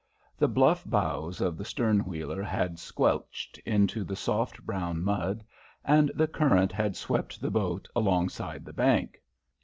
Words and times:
The 0.35 0.47
bluff 0.47 0.83
bows 0.83 1.41
of 1.41 1.57
the 1.59 1.63
stern 1.63 1.99
wheeler 2.07 2.41
had 2.41 2.79
squelched 2.79 3.59
into 3.67 4.03
the 4.03 4.15
soft 4.15 4.65
brown 4.65 5.03
mud, 5.03 5.43
and 5.85 6.09
the 6.15 6.25
current 6.27 6.71
had 6.71 6.95
swept 6.95 7.39
the 7.39 7.51
boat 7.51 7.87
alongside 7.95 8.65
the 8.65 8.73
bank. 8.73 9.21